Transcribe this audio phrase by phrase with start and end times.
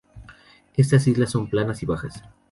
[0.77, 2.23] Estas islas son planas y bajas.